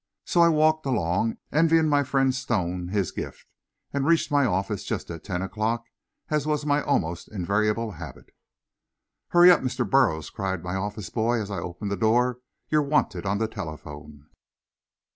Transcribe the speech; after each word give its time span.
So 0.25 0.41
I 0.41 0.47
walked 0.49 0.87
along, 0.87 1.37
envying 1.51 1.87
my 1.87 2.03
friend 2.03 2.33
Stone 2.33 2.87
his 2.87 3.11
gift, 3.11 3.45
and 3.93 4.03
reached 4.03 4.31
my 4.31 4.45
office 4.47 4.83
just 4.83 5.11
at 5.11 5.23
ten 5.23 5.43
o'clock 5.43 5.85
as 6.29 6.47
was 6.47 6.65
my 6.65 6.81
almost 6.81 7.27
invariable 7.31 7.91
habit. 7.91 8.33
"Hurry 9.27 9.51
up, 9.51 9.59
Mr. 9.61 9.87
Burroughs!" 9.87 10.31
cried 10.31 10.63
my 10.63 10.73
office 10.73 11.11
boy, 11.11 11.39
as 11.39 11.51
I 11.51 11.59
opened 11.59 11.91
the 11.91 11.97
door. 11.97 12.39
"You're 12.67 12.81
wanted 12.81 13.27
on 13.27 13.37
the 13.37 13.47
telephone." 13.47 14.25